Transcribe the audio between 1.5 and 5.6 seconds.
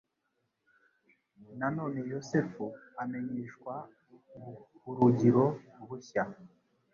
Na none Yosefu amenyeshwa ubuhurugiro